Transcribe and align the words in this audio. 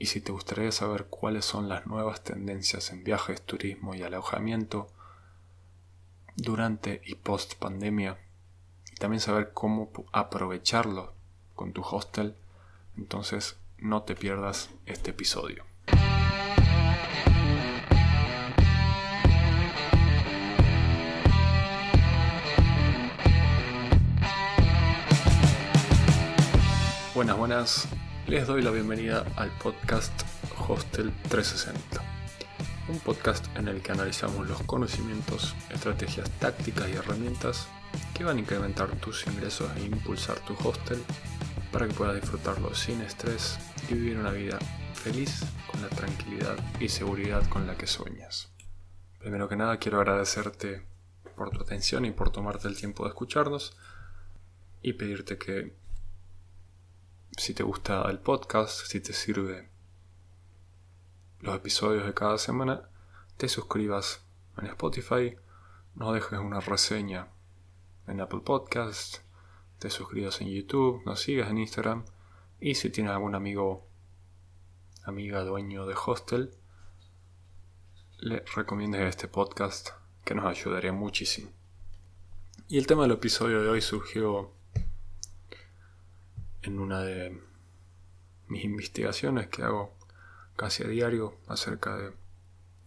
Y 0.00 0.06
si 0.06 0.22
te 0.22 0.32
gustaría 0.32 0.72
saber 0.72 1.08
cuáles 1.10 1.44
son 1.44 1.68
las 1.68 1.86
nuevas 1.86 2.24
tendencias 2.24 2.90
en 2.90 3.04
viajes, 3.04 3.42
turismo 3.42 3.94
y 3.94 4.02
alojamiento 4.02 4.88
durante 6.36 7.02
y 7.04 7.16
post 7.16 7.56
pandemia, 7.56 8.16
y 8.90 8.94
también 8.94 9.20
saber 9.20 9.52
cómo 9.52 9.90
aprovecharlo 10.10 11.12
con 11.54 11.74
tu 11.74 11.82
hostel, 11.82 12.34
entonces 12.96 13.58
no 13.76 14.04
te 14.04 14.16
pierdas 14.16 14.70
este 14.86 15.10
episodio. 15.10 15.66
Buenas, 27.14 27.36
buenas. 27.36 27.99
Les 28.30 28.46
doy 28.46 28.62
la 28.62 28.70
bienvenida 28.70 29.26
al 29.34 29.50
podcast 29.58 30.12
Hostel 30.68 31.12
360. 31.28 32.00
Un 32.88 33.00
podcast 33.00 33.44
en 33.56 33.66
el 33.66 33.82
que 33.82 33.90
analizamos 33.90 34.46
los 34.46 34.62
conocimientos, 34.62 35.56
estrategias 35.68 36.30
tácticas 36.38 36.88
y 36.88 36.92
herramientas 36.92 37.66
que 38.14 38.22
van 38.22 38.36
a 38.36 38.40
incrementar 38.40 38.88
tus 39.00 39.26
ingresos 39.26 39.68
e 39.76 39.80
impulsar 39.82 40.38
tu 40.44 40.54
hostel 40.64 41.02
para 41.72 41.88
que 41.88 41.94
puedas 41.94 42.20
disfrutarlo 42.20 42.72
sin 42.72 43.00
estrés 43.00 43.58
y 43.88 43.94
vivir 43.94 44.16
una 44.16 44.30
vida 44.30 44.60
feliz 44.94 45.40
con 45.68 45.82
la 45.82 45.88
tranquilidad 45.88 46.56
y 46.78 46.88
seguridad 46.88 47.44
con 47.48 47.66
la 47.66 47.76
que 47.76 47.88
sueñas. 47.88 48.52
Primero 49.18 49.48
que 49.48 49.56
nada 49.56 49.78
quiero 49.78 49.98
agradecerte 49.98 50.86
por 51.34 51.50
tu 51.50 51.62
atención 51.62 52.04
y 52.04 52.12
por 52.12 52.30
tomarte 52.30 52.68
el 52.68 52.76
tiempo 52.76 53.02
de 53.02 53.08
escucharnos 53.08 53.76
y 54.82 54.92
pedirte 54.92 55.36
que 55.36 55.74
si 57.40 57.54
te 57.54 57.62
gusta 57.62 58.02
el 58.10 58.18
podcast, 58.18 58.84
si 58.84 59.00
te 59.00 59.14
sirve 59.14 59.70
los 61.40 61.56
episodios 61.56 62.04
de 62.04 62.12
cada 62.12 62.36
semana, 62.36 62.90
te 63.38 63.48
suscribas 63.48 64.22
en 64.58 64.66
Spotify, 64.66 65.38
no 65.94 66.12
dejes 66.12 66.38
una 66.38 66.60
reseña 66.60 67.28
en 68.06 68.20
Apple 68.20 68.42
Podcast, 68.44 69.20
te 69.78 69.88
suscribas 69.88 70.42
en 70.42 70.48
YouTube, 70.48 71.02
nos 71.06 71.22
sigas 71.22 71.48
en 71.48 71.56
Instagram 71.56 72.04
y 72.60 72.74
si 72.74 72.90
tienes 72.90 73.14
algún 73.14 73.34
amigo, 73.34 73.88
amiga, 75.04 75.42
dueño 75.42 75.86
de 75.86 75.94
hostel, 75.94 76.50
le 78.18 78.44
recomiendes 78.54 79.08
este 79.08 79.28
podcast 79.28 79.88
que 80.26 80.34
nos 80.34 80.44
ayudaría 80.44 80.92
muchísimo. 80.92 81.50
Y 82.68 82.76
el 82.76 82.86
tema 82.86 83.04
del 83.04 83.12
episodio 83.12 83.62
de 83.62 83.70
hoy 83.70 83.80
surgió 83.80 84.59
en 86.62 86.78
una 86.78 87.00
de 87.00 87.40
mis 88.48 88.64
investigaciones 88.64 89.48
que 89.48 89.62
hago 89.62 89.94
casi 90.56 90.82
a 90.82 90.88
diario 90.88 91.36
acerca 91.46 91.96
de 91.96 92.12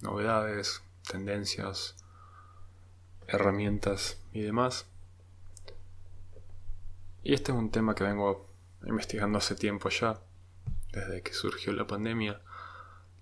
novedades, 0.02 0.84
tendencias, 1.10 1.96
herramientas 3.28 4.18
y 4.32 4.42
demás. 4.42 4.86
Y 7.24 7.34
este 7.34 7.52
es 7.52 7.58
un 7.58 7.72
tema 7.72 7.96
que 7.96 8.04
vengo 8.04 8.48
investigando 8.86 9.38
hace 9.38 9.56
tiempo 9.56 9.90
ya, 9.90 10.20
desde 10.92 11.22
que 11.22 11.34
surgió 11.34 11.72
la 11.74 11.88
pandemia, 11.88 12.42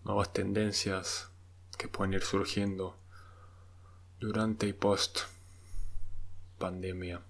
nuevas 0.03 0.33
tendencias 0.33 1.29
que 1.77 1.87
pueden 1.87 2.13
ir 2.13 2.23
surgiendo 2.23 2.97
durante 4.19 4.67
y 4.67 4.73
post 4.73 5.21
pandemia 6.57 7.21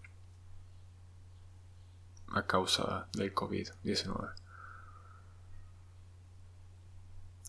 a 2.33 2.45
causa 2.45 3.07
del 3.13 3.33
COVID-19. 3.33 4.33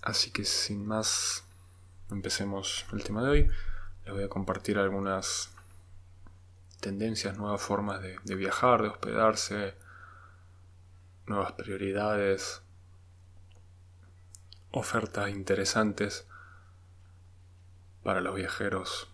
Así 0.02 0.33
que 0.33 0.44
sin 0.44 0.84
más, 0.86 1.44
empecemos 2.11 2.84
el 2.92 3.05
tema 3.05 3.22
de 3.22 3.30
hoy. 3.30 3.50
Les 4.05 4.12
voy 4.12 4.24
a 4.24 4.28
compartir 4.28 4.78
algunas 4.78 5.50
tendencias, 6.80 7.39
nuevas 7.39 7.62
formas 7.62 8.02
de, 8.02 8.34
viajar, 8.34 8.83
de 8.83 8.89
hospedarse, 8.89 9.77
nuevas 11.27 11.52
prioridades, 11.52 12.62
ofertas 14.73 15.30
interesantes 15.30 16.27
para 18.02 18.20
los 18.20 18.35
viajeros 18.35 19.08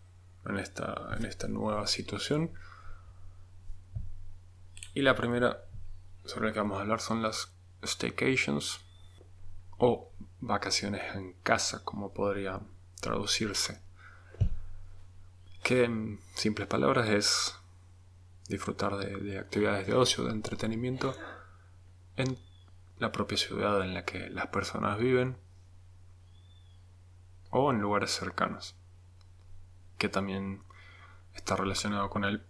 en 0.46 0.58
esta, 0.58 1.14
en 1.18 1.26
esta 1.26 1.48
nueva 1.48 1.86
situación. 1.86 2.50
Y 4.94 5.02
la 5.02 5.14
primera 5.14 5.67
sobre 6.28 6.48
la 6.48 6.52
que 6.52 6.60
vamos 6.60 6.78
a 6.78 6.82
hablar 6.82 7.00
son 7.00 7.22
las 7.22 7.52
staycations 7.82 8.80
o 9.78 10.12
vacaciones 10.40 11.14
en 11.14 11.32
casa, 11.42 11.82
como 11.84 12.12
podría 12.12 12.60
traducirse. 13.00 13.80
Que 15.62 15.84
en 15.84 16.20
simples 16.34 16.68
palabras 16.68 17.08
es 17.08 17.54
disfrutar 18.48 18.96
de, 18.96 19.38
actividades 19.38 19.86
de 19.86 19.94
ocio, 19.94 20.24
de 20.24 20.32
entretenimiento 20.32 21.14
en 22.16 22.38
la 22.98 23.10
propia 23.10 23.38
ciudad 23.38 23.82
en 23.82 23.94
la 23.94 24.04
que 24.04 24.28
las 24.28 24.48
personas 24.48 24.98
viven 24.98 25.38
o 27.50 27.70
en 27.70 27.80
lugares 27.80 28.10
cercanos, 28.10 28.76
que 29.96 30.08
también 30.08 30.62
está 31.34 31.56
relacionado 31.56 32.10
con 32.10 32.24
el 32.24 32.44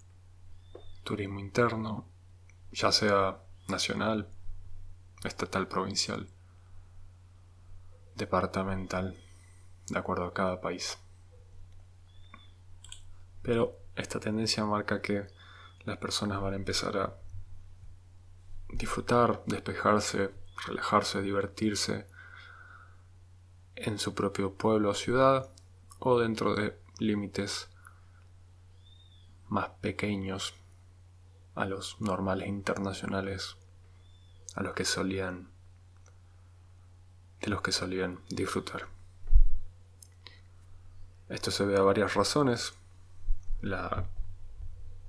turismo 1.04 1.38
interno 1.38 2.08
ya 2.72 2.92
sea 2.92 3.38
nacional, 3.68 4.28
estatal, 5.24 5.68
provincial, 5.68 6.28
departamental, 8.14 9.16
de 9.88 9.98
acuerdo 9.98 10.24
a 10.24 10.34
cada 10.34 10.60
país. 10.60 10.98
Pero 13.42 13.78
esta 13.96 14.20
tendencia 14.20 14.64
marca 14.64 15.00
que 15.00 15.26
las 15.84 15.98
personas 15.98 16.40
van 16.40 16.52
a 16.54 16.56
empezar 16.56 16.96
a 16.96 17.16
disfrutar, 18.68 19.42
despejarse, 19.46 20.30
relajarse, 20.66 21.22
divertirse 21.22 22.06
en 23.76 23.98
su 23.98 24.14
propio 24.14 24.54
pueblo 24.54 24.90
o 24.90 24.94
ciudad 24.94 25.50
o 25.98 26.18
dentro 26.18 26.54
de 26.54 26.78
límites 26.98 27.68
más 29.48 29.68
pequeños 29.80 30.54
a 31.58 31.66
los 31.66 32.00
normales 32.00 32.48
internacionales 32.48 33.56
a 34.54 34.62
los 34.62 34.74
que 34.74 34.84
solían 34.84 35.50
de 37.40 37.48
los 37.48 37.62
que 37.62 37.72
solían 37.72 38.20
disfrutar. 38.28 38.86
Esto 41.28 41.50
se 41.50 41.64
ve 41.64 41.76
a 41.76 41.82
varias 41.82 42.14
razones. 42.14 42.74
La 43.60 44.08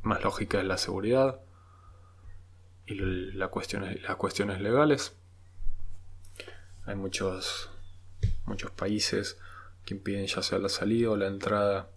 más 0.01 0.23
lógica 0.23 0.59
es 0.59 0.65
la 0.65 0.77
seguridad 0.77 1.39
y 2.85 2.95
la 2.95 3.49
las 4.03 4.15
cuestiones 4.17 4.61
legales. 4.61 5.15
Hay 6.85 6.95
muchos, 6.95 7.69
muchos 8.45 8.71
países 8.71 9.37
que 9.85 9.93
impiden 9.93 10.25
ya 10.25 10.41
sea 10.41 10.57
la 10.59 10.69
salida 10.69 11.11
o 11.11 11.17
la 11.17 11.27
entrada 11.27 11.89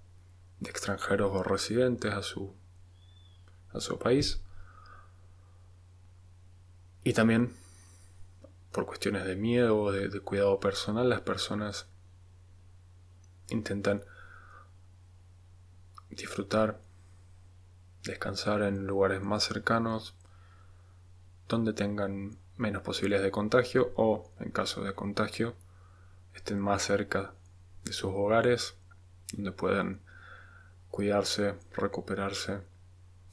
de 0.61 0.71
extranjeros 0.71 1.33
o 1.35 1.43
residentes 1.43 2.13
a 2.13 2.23
su 2.23 2.55
a 3.73 3.81
su 3.81 3.99
país. 3.99 4.41
Y 7.05 7.13
también, 7.15 7.53
por 8.71 8.87
cuestiones 8.87 9.25
de 9.25 9.37
miedo 9.37 9.79
o 9.79 9.93
de, 9.93 10.21
cuidado 10.21 10.61
personal, 10.61 11.09
las 11.09 11.21
personas 11.21 11.87
intentan 13.49 14.05
disfrutar, 16.11 16.81
descansar 18.05 18.63
en 18.63 18.87
lugares 18.87 19.21
más 19.21 19.45
cercanos, 19.45 20.15
donde 21.49 21.73
tengan 21.73 22.39
menos 22.57 22.83
posibilidades 22.83 23.25
de 23.25 23.31
contagio 23.33 23.93
o, 23.97 24.31
en 24.39 24.51
caso 24.51 24.85
de 24.85 24.95
contagio, 24.95 25.55
estén 26.35 26.61
más 26.61 26.83
cerca 26.83 27.35
de 27.85 27.93
sus 27.93 28.13
hogares, 28.13 28.77
donde 29.33 29.53
puedan 29.53 30.01
cuidarse, 30.91 31.57
recuperarse 31.73 32.61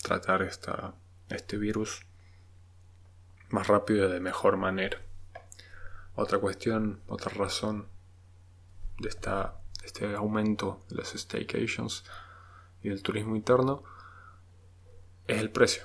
tratar 0.01 0.41
esta, 0.41 0.93
este 1.29 1.57
virus 1.57 2.05
más 3.49 3.67
rápido 3.67 4.07
y 4.07 4.11
de 4.11 4.19
mejor 4.19 4.57
manera. 4.57 5.01
Otra 6.15 6.39
cuestión, 6.39 7.01
otra 7.07 7.31
razón 7.33 7.87
de, 8.99 9.09
esta, 9.09 9.59
este 9.83 10.15
aumento 10.15 10.81
de 10.89 10.97
las 10.97 11.09
staycations 11.09 12.03
y 12.81 12.89
del 12.89 13.03
turismo 13.03 13.35
interno 13.35 13.83
es 15.27 15.39
el 15.39 15.51
precio. 15.51 15.83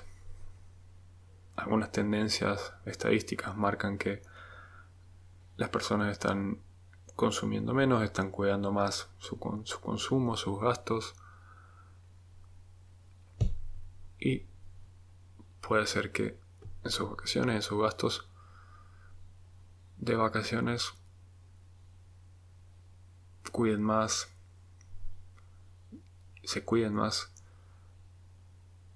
Algunas 1.55 1.91
tendencias 1.91 2.73
estadísticas 2.85 3.55
marcan 3.55 3.97
que 3.97 4.21
las 5.55 5.69
personas 5.69 6.11
están 6.11 6.59
consumiendo 7.15 7.73
menos, 7.73 8.03
están 8.03 8.29
cuidando 8.29 8.71
más 8.71 9.07
su, 9.19 9.39
su 9.63 9.79
consumo, 9.79 10.35
sus 10.35 10.59
gastos, 10.59 11.15
y 14.25 14.43
puede 15.61 15.85
ser 15.85 16.11
que 16.11 16.35
en 16.83 16.89
sus 16.89 17.07
vacaciones, 17.07 17.57
en 17.57 17.61
sus 17.61 17.79
gastos 17.79 18.27
de 19.97 20.15
vacaciones, 20.15 20.93
cuiden 23.51 23.83
más, 23.83 24.27
se 26.43 26.63
cuiden 26.65 26.95
más 26.95 27.31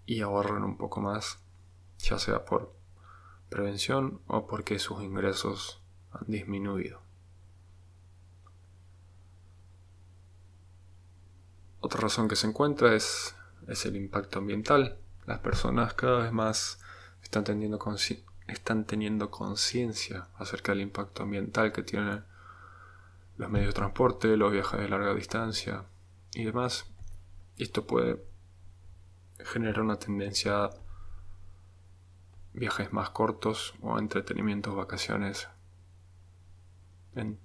y 0.07 0.21
ahorren 0.21 0.63
un 0.63 0.77
poco 0.77 0.99
más, 0.99 1.37
ya 1.99 2.17
sea 2.17 2.43
por 2.43 2.73
prevención 3.49 4.21
o 4.25 4.47
porque 4.47 4.79
sus 4.79 5.03
ingresos 5.03 5.79
han 6.11 6.25
disminuido. 6.25 7.01
Otra 11.81 12.01
razón 12.01 12.27
que 12.27 12.35
se 12.35 12.47
encuentra 12.47 12.95
es, 12.95 13.35
es 13.67 13.85
el 13.85 13.95
impacto 13.95 14.39
ambiental. 14.39 14.99
Las 15.29 15.41
personas 15.41 15.93
cada 15.93 16.23
vez 16.23 16.31
más 16.31 16.79
están 17.21 17.43
teniendo, 17.43 17.77
están 18.47 18.85
teniendo 18.85 19.29
conciencia 19.29 20.27
acerca 20.39 20.71
del 20.71 20.81
impacto 20.81 21.21
ambiental 21.21 21.71
que 21.71 21.83
tienen 21.83 22.23
los 23.37 23.49
medios 23.51 23.67
de 23.67 23.73
transporte, 23.73 24.35
los 24.37 24.51
viajes 24.51 24.79
de 24.79 24.89
larga 24.89 25.13
distancia 25.13 25.85
y 26.33 26.45
demás. 26.45 26.87
Esto 27.59 27.85
puede 27.85 28.25
generar 29.37 29.81
una 29.81 29.99
tendencia 29.99 30.63
a 30.63 30.71
viajes 32.53 32.91
más 32.91 33.11
cortos 33.11 33.75
o 33.83 33.99
entretenimientos, 33.99 34.75
vacaciones 34.75 35.47
en 37.13 37.39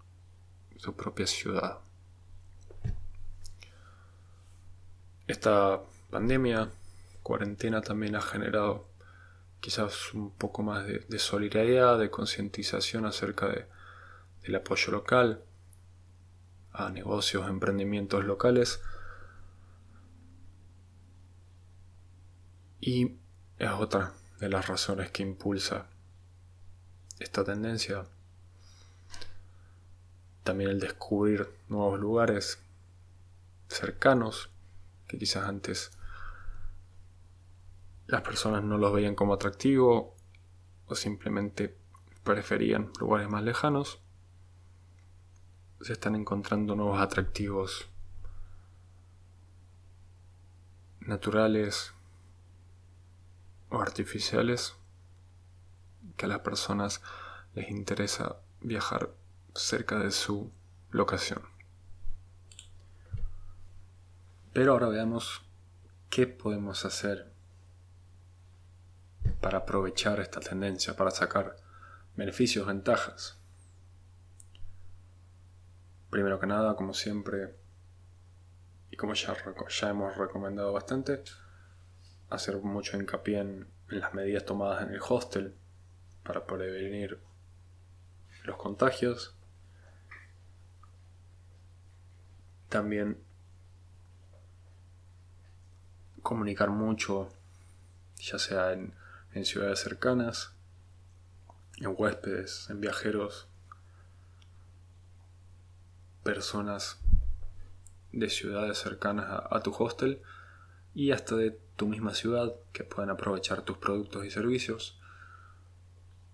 su 0.79 0.97
propia 0.97 1.27
ciudad. 1.27 1.81
Esta 5.27 5.83
pandemia, 6.09 6.71
cuarentena, 7.25 7.81
también 7.81 8.15
ha 8.15 8.21
generado 8.21 8.87
quizás 9.61 10.13
un 10.13 10.31
poco 10.31 10.63
más 10.63 10.87
de, 10.87 11.19
solidaridad, 11.19 11.99
de 11.99 12.11
concientización 12.11 13.07
acerca 13.07 13.49
de, 13.49 13.67
del 14.43 14.55
apoyo 14.57 14.93
local 14.93 15.43
a 16.73 16.91
negocios, 16.91 17.49
emprendimientos 17.49 18.25
locales. 18.25 18.81
Y 22.81 23.17
es 23.59 23.71
otra 23.71 24.13
de 24.39 24.51
las 24.51 24.69
razones 24.69 25.11
que 25.11 25.23
impulsa 25.23 25.87
esta 27.19 27.43
tendencia. 27.43 28.05
También 30.43 30.69
el 30.69 30.81
descubrir 30.81 31.49
nuevos 31.71 31.99
lugares 31.99 32.59
cercanos 33.69 34.51
que 35.09 35.17
quizás 35.17 35.49
antes 35.49 35.91
las 38.07 38.23
personas 38.23 38.63
no 38.63 38.79
los 38.79 38.93
veían 38.93 39.15
como 39.15 39.35
atractivo 39.35 40.17
o 40.87 40.95
simplemente 40.95 41.77
preferían 42.23 42.91
lugares 42.99 43.29
más 43.29 43.43
lejanos, 43.43 44.01
se 45.81 45.93
están 45.93 46.15
encontrando 46.15 46.75
nuevos 46.75 47.01
atractivos 47.01 47.89
naturales 51.01 51.93
o 53.69 53.81
artificiales 53.81 54.77
que 56.17 56.25
a 56.25 56.29
las 56.29 56.39
personas 56.41 57.03
les 57.55 57.71
interesa 57.71 58.37
viajar 58.61 59.15
cerca 59.55 59.99
de 59.99 60.11
su 60.11 60.51
locación. 60.91 61.43
Pero 64.55 64.73
ahora 64.73 64.89
veamos 64.89 65.43
qué 66.09 66.27
podemos 66.27 66.85
hacer 66.85 67.34
para 69.41 69.59
aprovechar 69.59 70.21
esta 70.21 70.41
tendencia, 70.41 70.97
para 70.97 71.11
sacar 71.11 71.57
beneficios, 72.17 72.67
ventajas. 72.67 73.39
Primero 76.11 76.39
que 76.39 76.47
nada, 76.47 76.77
como 76.77 76.95
siempre, 76.95 77.55
y 78.91 78.97
como 78.97 79.15
ya, 79.15 79.37
ya 79.69 79.91
hemos 79.91 80.17
recomendado 80.17 80.73
bastante, 80.73 81.23
hacer 82.31 82.57
mucho 82.59 82.97
hincapié 82.97 83.41
en, 83.41 83.69
en 83.91 84.01
las 84.01 84.15
medidas 84.15 84.45
tomadas 84.45 84.83
en 84.83 84.95
el 84.95 85.01
hostel 85.07 85.55
para 86.23 86.47
prevenir 86.47 87.21
los 88.45 88.57
contagios. 88.57 89.35
También 92.69 93.23
comunicar 96.23 96.71
mucho, 96.71 97.29
ya 98.19 98.39
sea 98.39 98.73
en, 98.73 98.95
ciudades 99.43 99.81
cercanas, 99.81 100.55
en 101.79 101.93
huéspedes, 101.99 102.71
en 102.71 102.81
viajeros, 102.81 103.49
personas 106.23 107.01
de 108.13 108.31
ciudades 108.31 108.79
cercanas 108.79 109.27
a, 109.29 109.61
tu 109.61 109.75
hostel 109.77 110.23
y 110.95 111.11
hasta 111.11 111.35
de 111.35 111.59
tu 111.75 111.89
misma 111.89 112.15
ciudad 112.15 112.55
que 112.73 112.85
puedan 112.85 113.11
aprovechar 113.11 113.63
tus 113.63 113.79
productos 113.79 114.25
y 114.25 114.31
servicios. 114.31 115.01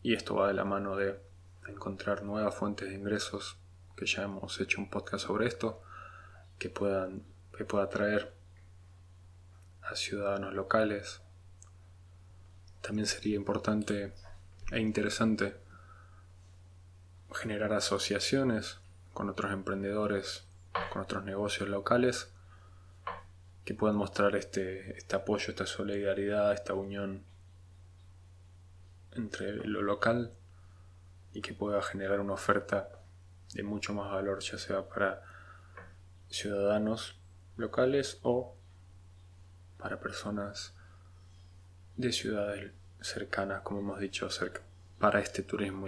Y 0.03 0.13
esto 0.13 0.35
va 0.35 0.49
de 0.49 0.55
la 0.55 0.65
mano 0.65 0.97
de 0.97 1.19
encontrar 1.67 2.23
nuevas 2.23 2.55
fuentes 2.55 2.91
de 2.91 2.95
ingresos, 2.95 3.57
que 3.97 4.05
ya 4.05 4.25
hemos 4.25 4.61
hecho 4.61 4.79
un 4.79 4.91
podcast 4.91 5.27
sobre 5.27 5.47
esto, 5.47 5.83
que 6.59 6.69
puedan 6.69 7.25
que 7.57 7.67
pueda 7.67 7.91
traer 7.91 8.33
a 9.83 9.95
ciudadanos 9.95 10.55
locales. 10.55 11.21
También 12.81 13.07
sería 13.07 13.37
importante 13.37 14.15
e 14.71 14.81
interesante 14.81 15.57
generar 17.33 17.73
asociaciones 17.73 18.79
con 19.13 19.29
otros 19.29 19.53
emprendedores, 19.53 20.45
con 20.93 21.03
otros 21.03 21.25
negocios 21.25 21.69
locales 21.69 22.33
que 23.65 23.75
puedan 23.75 23.97
mostrar 23.97 24.35
este, 24.37 24.97
este 24.97 25.17
apoyo, 25.17 25.51
esta 25.51 25.67
solidaridad, 25.67 26.53
esta 26.53 26.75
unión 26.75 27.25
entre 29.13 29.53
lo 29.53 29.83
local 29.83 30.33
y 31.33 31.43
que 31.43 31.55
pueda 31.55 31.83
generar 31.83 32.21
una 32.21 32.35
oferta 32.35 32.89
de 33.55 33.63
mucho 33.63 33.93
más 33.93 34.11
valor, 34.11 34.41
ya 34.41 34.59
sea 34.59 34.89
para 34.89 35.23
ciudadanos 36.29 37.19
locales 37.57 38.19
o 38.23 38.57
para 39.79 40.01
personas 40.01 40.75
de 42.01 42.13
ciudades 42.13 42.73
cercanas, 43.01 43.63
como 43.63 43.81
hemos 43.81 44.01
dicho, 44.01 44.29
para 44.99 45.21
este 45.21 45.43
turismo 45.43 45.87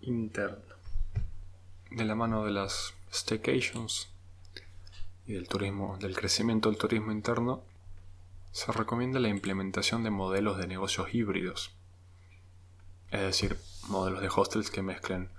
interno. 0.00 0.74
De 1.90 2.04
la 2.04 2.14
mano 2.14 2.44
de 2.44 2.52
las 2.52 2.94
staycations 3.12 4.08
y 5.26 5.34
del 5.34 5.48
turismo, 5.48 5.96
del 5.98 6.16
crecimiento 6.16 6.70
del 6.70 6.78
turismo 6.78 7.12
interno, 7.12 7.62
se 8.52 8.70
recomienda 8.72 9.18
la 9.20 9.28
implementación 9.28 10.02
de 10.04 10.10
modelos 10.10 10.58
de 10.58 10.66
negocios 10.66 11.14
híbridos, 11.14 11.72
es 13.10 13.20
decir, 13.20 13.58
modelos 13.88 14.20
de 14.20 14.28
hostels 14.28 14.70
que 14.70 14.82
mezclen 14.82 15.30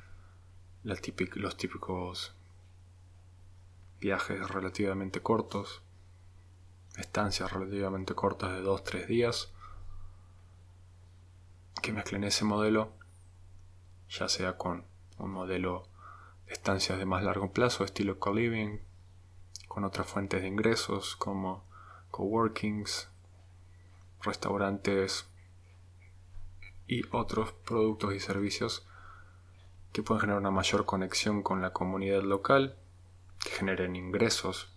los 0.83 1.01
típicos 1.01 2.33
viajes 3.99 4.47
relativamente 4.49 5.21
cortos 5.21 5.81
estancias 6.97 7.51
relativamente 7.51 8.13
cortas 8.13 8.51
de 8.53 8.63
2-3 8.63 9.07
días 9.07 9.51
que 11.85 11.93
mezclen 11.93 12.23
ese 12.23 12.45
modelo 12.45 12.93
ya 14.09 14.27
sea 14.27 14.57
con 14.57 14.85
un 15.19 15.29
modelo 15.29 15.87
de 16.47 16.53
estancias 16.53 16.97
de 16.97 17.05
más 17.05 17.23
largo 17.23 17.51
plazo 17.51 17.83
estilo 17.83 18.17
co-living 18.17 18.79
con 19.67 19.83
otras 19.83 20.07
fuentes 20.07 20.41
de 20.41 20.47
ingresos 20.47 21.15
como 21.15 21.63
coworkings 22.09 23.07
restaurantes 24.23 25.27
y 26.87 27.03
otros 27.11 27.51
productos 27.51 28.15
y 28.15 28.19
servicios 28.19 28.87
que 29.93 30.01
pueden 30.01 30.21
generar 30.21 30.41
una 30.41 30.49
mayor 30.49 30.85
conexión 30.85 31.43
con 31.43 31.61
la 31.61 31.71
comunidad 31.71 32.23
local 32.23 32.77
que 33.43 33.51
generen 33.51 33.95
ingresos 33.95 34.73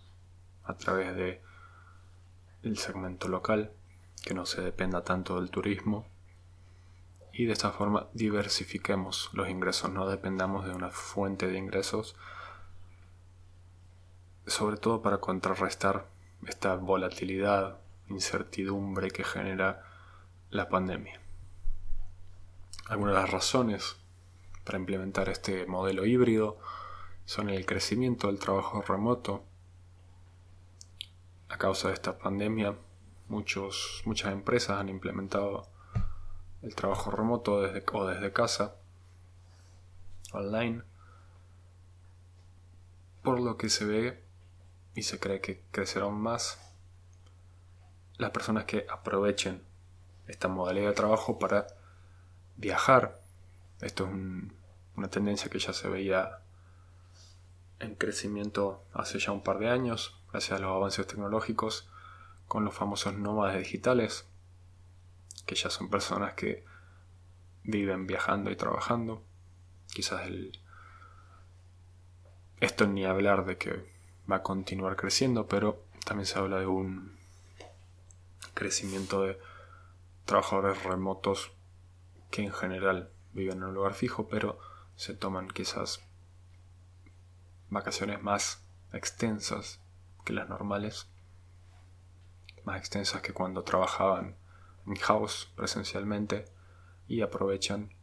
a 0.63 0.77
través 0.77 1.15
de 1.15 1.41
el 2.61 2.77
segmento 2.77 3.29
local, 3.29 3.71
que 4.23 4.35
no 4.35 4.45
se 4.45 4.61
dependa 4.61 5.03
tanto 5.03 5.41
del 5.41 5.49
turismo 5.49 6.05
y 7.39 7.45
de 7.45 7.53
esta 7.53 7.71
forma 7.71 8.09
diversifiquemos 8.11 9.29
los 9.31 9.47
ingresos, 9.47 9.89
no 9.89 10.09
dependamos 10.09 10.65
de 10.65 10.73
una 10.73 10.89
fuente 10.89 11.47
de 11.47 11.57
ingresos, 11.57 12.17
sobre 14.45 14.75
todo 14.75 15.01
para 15.01 15.19
contrarrestar 15.19 16.09
esta 16.45 16.75
volatilidad, 16.75 17.79
incertidumbre 18.09 19.09
que 19.11 19.23
genera 19.23 19.85
la 20.49 20.67
pandemia. 20.67 21.21
Algunas 22.89 23.15
de 23.15 23.21
las 23.21 23.31
razones 23.31 23.95
para 24.65 24.77
implementar 24.77 25.29
este 25.29 25.65
modelo 25.65 26.05
híbrido 26.05 26.59
son 27.23 27.49
el 27.49 27.65
crecimiento 27.65 28.27
del 28.27 28.39
trabajo 28.39 28.81
remoto, 28.81 29.45
a 31.47 31.57
causa 31.57 31.87
de 31.87 31.93
esta 31.93 32.17
pandemia, 32.17 32.75
muchos, 33.29 34.01
muchas 34.03 34.33
empresas 34.33 34.77
han 34.77 34.89
implementado 34.89 35.69
el 36.61 36.75
trabajo 36.75 37.11
remoto 37.11 37.61
desde, 37.61 37.83
o 37.93 38.05
desde 38.07 38.33
casa, 38.33 38.75
online, 40.31 40.83
por 43.23 43.39
lo 43.39 43.57
que 43.57 43.69
se 43.69 43.85
ve 43.85 44.23
y 44.95 45.03
se 45.03 45.19
cree 45.19 45.41
que 45.41 45.63
crecerán 45.71 46.13
más 46.13 46.59
las 48.17 48.31
personas 48.31 48.65
que 48.65 48.85
aprovechen 48.89 49.63
esta 50.27 50.47
modalidad 50.47 50.89
de 50.89 50.95
trabajo 50.95 51.39
para 51.39 51.67
viajar. 52.57 53.19
Esto 53.81 54.05
es 54.05 54.11
una 54.95 55.09
tendencia 55.09 55.49
que 55.49 55.59
ya 55.59 55.73
se 55.73 55.87
veía 55.87 56.39
en 57.79 57.95
crecimiento 57.95 58.83
hace 58.93 59.19
ya 59.19 59.31
un 59.31 59.41
par 59.41 59.57
de 59.59 59.69
años, 59.69 60.19
gracias 60.31 60.59
a 60.59 60.61
los 60.61 60.71
avances 60.71 61.07
tecnológicos, 61.07 61.89
con 62.47 62.65
los 62.65 62.73
famosos 62.73 63.13
nómadas 63.13 63.57
digitales, 63.57 64.28
que 65.49 65.55
ya 65.55 65.71
son 65.71 65.89
personas 65.89 66.35
que 66.35 66.63
viven 67.63 68.05
viajando 68.05 68.51
y 68.51 68.55
trabajando. 68.55 69.23
Quizás 69.91 70.27
el... 70.27 70.59
esto 72.59 72.85
ni 72.85 73.03
hablar 73.03 73.45
de 73.45 73.57
que 73.57 73.91
va 74.31 74.35
a 74.35 74.43
continuar 74.43 74.95
creciendo, 74.95 75.47
pero 75.47 75.83
también 76.05 76.27
se 76.27 76.37
habla 76.37 76.59
de 76.59 76.67
un 76.67 77.17
crecimiento 78.53 79.23
de 79.23 79.39
trabajadores 80.25 80.83
remotos 80.83 81.51
que 82.29 82.43
en 82.43 82.53
general 82.53 83.09
viven 83.33 83.57
en 83.57 83.63
un 83.63 83.73
lugar 83.73 83.95
fijo, 83.95 84.27
pero 84.27 84.59
se 84.97 85.15
toman 85.15 85.47
quizás 85.47 85.99
vacaciones 87.71 88.21
más 88.21 88.61
extensas 88.93 89.79
que 90.25 90.33
las 90.33 90.47
normales, 90.47 91.07
más 92.65 92.77
extensas 92.77 93.23
que 93.23 93.33
cuando 93.33 93.63
trabajaban 93.63 94.37
house 94.97 95.51
presencialmente 95.55 96.45
y 97.07 97.21
aprovechan 97.21 97.93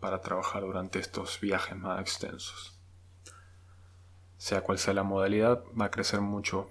para 0.00 0.20
trabajar 0.20 0.62
durante 0.62 0.98
estos 0.98 1.40
viajes 1.40 1.76
más 1.76 2.00
extensos. 2.00 2.78
Sea 4.36 4.62
cual 4.62 4.78
sea 4.78 4.94
la 4.94 5.02
modalidad, 5.02 5.64
va 5.78 5.86
a 5.86 5.90
crecer 5.90 6.20
mucho 6.20 6.70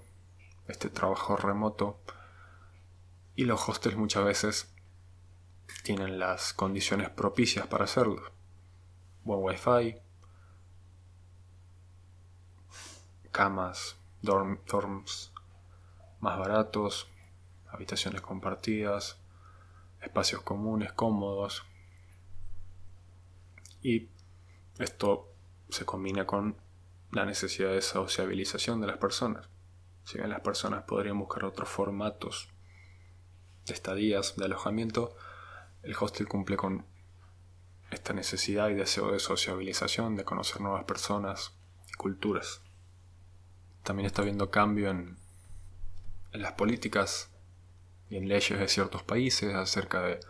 este 0.66 0.88
trabajo 0.88 1.36
remoto 1.36 2.00
y 3.34 3.44
los 3.44 3.68
hostels 3.68 3.96
muchas 3.96 4.24
veces 4.24 4.74
tienen 5.82 6.18
las 6.18 6.52
condiciones 6.52 7.10
propicias 7.10 7.66
para 7.66 7.84
hacerlo. 7.84 8.32
Buen 9.24 9.40
wifi, 9.42 10.00
camas, 13.30 13.96
dorms 14.22 15.32
más 16.20 16.38
baratos, 16.38 17.08
habitaciones 17.68 18.20
compartidas, 18.20 19.18
espacios 20.00 20.42
comunes, 20.42 20.92
cómodos. 20.92 21.64
Y 23.82 24.08
esto 24.78 25.32
se 25.68 25.84
combina 25.84 26.26
con 26.26 26.56
la 27.12 27.24
necesidad 27.24 27.70
de 27.70 27.82
sociabilización 27.82 28.80
de 28.80 28.86
las 28.86 28.98
personas. 28.98 29.48
Si 30.04 30.18
bien 30.18 30.30
las 30.30 30.40
personas 30.40 30.84
podrían 30.84 31.18
buscar 31.18 31.44
otros 31.44 31.68
formatos 31.68 32.48
de 33.66 33.74
estadías, 33.74 34.36
de 34.36 34.46
alojamiento, 34.46 35.16
el 35.82 35.94
hostel 35.98 36.28
cumple 36.28 36.56
con 36.56 36.86
esta 37.90 38.12
necesidad 38.12 38.68
y 38.68 38.74
deseo 38.74 39.12
de 39.12 39.18
sociabilización, 39.18 40.16
de 40.16 40.24
conocer 40.24 40.60
nuevas 40.60 40.84
personas 40.84 41.52
y 41.88 41.92
culturas. 41.94 42.62
También 43.82 44.06
está 44.06 44.22
habiendo 44.22 44.50
cambio 44.50 44.90
en, 44.90 45.18
en 46.32 46.42
las 46.42 46.52
políticas 46.52 47.30
y 48.10 48.16
en 48.16 48.28
leyes 48.28 48.58
de 48.58 48.68
ciertos 48.68 49.02
países 49.02 49.54
acerca 49.54 50.02
de 50.02 50.20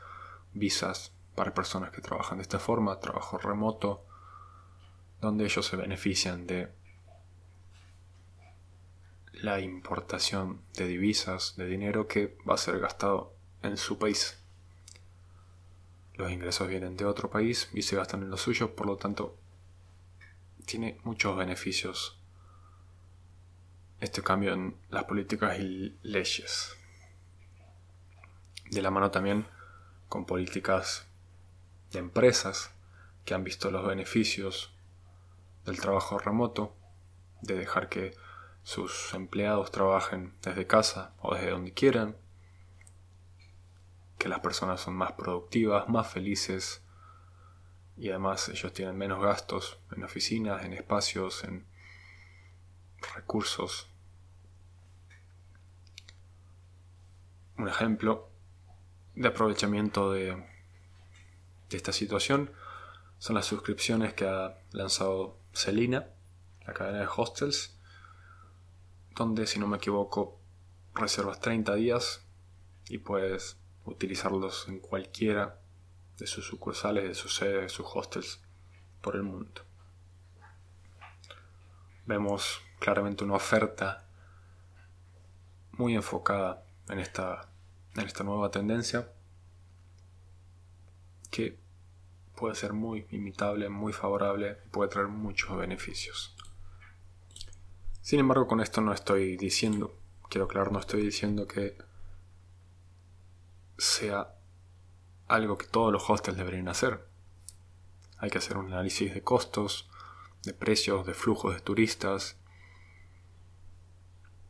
visas 0.52 1.12
para 1.35 1.54
personas 1.54 1.90
que 1.90 2.00
trabajan 2.00 2.38
de 2.38 2.42
esta 2.42 2.58
forma, 2.58 2.99
trabajo 3.00 3.38
remoto, 3.38 4.04
donde 5.20 5.44
ellos 5.44 5.66
se 5.66 5.76
benefician 5.76 6.47
de 6.47 6.68
la 9.32 9.61
importación 9.61 10.61
de 10.75 10.87
divisas, 10.87 11.54
de 11.56 11.66
dinero 11.66 12.08
que 12.08 12.37
va 12.49 12.54
a 12.54 12.58
ser 12.58 12.80
gastado 12.80 13.32
en 13.62 13.76
su 13.76 13.99
país. 13.99 14.42
Los 16.14 16.32
ingresos 16.32 16.68
vienen 16.68 16.97
de 16.97 17.04
otro 17.04 17.30
país 17.30 17.70
y 17.73 17.82
se 17.82 17.94
gastan 17.94 18.23
en 18.23 18.30
los 18.30 18.40
suyos, 18.40 18.70
por 18.70 18.87
lo 18.87 18.97
tanto, 18.97 19.37
tiene 20.66 20.99
muchos 21.04 21.37
beneficios 21.37 22.18
este 24.00 24.23
cambio 24.23 24.52
en 24.52 24.76
las 24.90 25.04
políticas 25.04 25.58
y 25.58 25.97
leyes. 26.02 26.76
De 28.70 28.82
la 28.82 28.90
mano 28.90 29.10
también 29.10 29.46
con 30.08 30.26
políticas 30.26 31.06
de 31.90 32.00
empresas 32.00 32.75
que 33.25 33.34
han 33.34 33.44
visto 33.44 33.70
los 33.70 33.87
beneficios 33.87 34.75
del 35.64 35.80
trabajo 35.80 36.18
remoto, 36.18 36.76
de 37.40 37.54
dejar 37.54 37.88
que 37.88 38.14
sus 38.62 39.14
empleados 39.14 39.70
trabajen 39.70 40.34
desde 40.42 40.66
casa 40.66 41.14
o 41.20 41.34
desde 41.34 41.50
donde 41.50 41.72
quieran, 41.72 42.16
que 44.18 44.28
las 44.28 44.40
personas 44.40 44.80
son 44.80 44.94
más 44.94 45.12
productivas, 45.12 45.88
más 45.88 46.08
felices 46.08 46.82
y 47.96 48.10
además 48.10 48.48
ellos 48.50 48.72
tienen 48.75 48.98
menos 48.98 49.22
gastos 49.22 49.78
en 49.96 50.04
oficinas, 50.04 50.64
en 50.64 50.75
espacios, 50.75 51.42
en 51.44 51.66
recursos. 53.14 53.88
Un 57.56 57.68
ejemplo 57.68 58.27
de 59.18 59.26
aprovechamiento 59.26 60.12
de, 60.12 60.46
esta 61.70 61.92
situación 61.92 62.52
son 63.18 63.34
las 63.34 63.46
suscripciones 63.46 64.14
que 64.14 64.28
ha 64.28 64.62
lanzado 64.70 65.40
Celina, 65.52 66.06
la 66.64 66.72
cadena 66.72 67.00
de 67.00 67.08
hostels, 67.08 67.76
donde 69.16 69.48
si 69.48 69.58
no 69.58 69.66
me 69.66 69.78
equivoco 69.78 70.38
reservas 70.94 71.40
30 71.40 71.75
días 71.75 72.25
y 72.88 72.98
puedes 72.98 73.58
utilizarlos 73.84 74.68
en 74.68 74.78
cualquiera 74.78 75.58
de 76.16 76.28
sus 76.28 76.46
sucursales, 76.46 77.02
de 77.02 77.14
sus 77.16 77.34
sedes, 77.34 77.62
de 77.62 77.68
sus 77.70 77.87
hostels 77.92 78.40
por 79.00 79.16
el 79.16 79.25
mundo. 79.25 79.62
Vemos 82.06 82.60
claramente 82.78 83.25
una 83.25 83.34
oferta 83.34 84.06
muy 85.72 85.96
enfocada 85.96 86.62
en 86.88 87.00
esta, 87.00 87.48
en 87.97 88.07
esta 88.07 88.25
nueva 88.25 88.50
tendencia 88.50 89.11
que 91.30 91.59
puede 92.37 92.54
ser 92.54 92.73
muy 92.73 93.07
imitable, 93.11 93.68
muy 93.68 93.92
favorable 93.92 94.59
y 94.64 94.68
puede 94.68 94.90
traer 94.90 95.09
muchos 95.09 95.57
beneficios. 95.57 96.37
Sin 98.00 98.21
embargo, 98.21 98.47
con 98.47 98.61
esto 98.61 98.80
no 98.80 98.92
estoy 98.92 99.37
diciendo, 99.37 99.99
quiero 100.30 100.47
aclarar, 100.47 100.73
no 100.73 100.78
estoy 100.78 101.02
diciendo 101.02 101.47
que 101.47 101.76
sea 103.76 104.35
algo 105.26 105.59
que 105.59 105.66
todos 105.66 105.92
los 105.92 106.09
hostels 106.09 106.38
deberían 106.38 106.68
hacer. 106.68 107.07
Hay 108.18 108.30
que 108.30 108.38
hacer 108.38 108.57
un 108.57 108.73
análisis 108.73 109.12
de 109.12 109.23
costos, 109.23 109.90
de 110.42 110.54
precios, 110.54 111.07
de 111.07 111.14
flujos 111.14 111.54
de 111.54 111.61
turistas, 111.61 112.37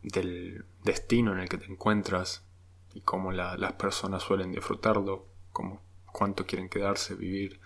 del 0.02 0.64
destino 0.84 1.32
en 1.32 1.40
el 1.40 1.48
que 1.48 1.58
te 1.58 1.66
encuentras 1.66 2.47
y 2.94 3.00
cómo 3.00 3.32
las 3.32 3.72
personas 3.74 4.22
suelen 4.22 4.52
disfrutarlo, 4.52 5.26
cómo, 5.52 5.82
cuánto 6.12 6.46
quieren 6.46 6.68
quedarse, 6.68 7.14
vivir, 7.14 7.60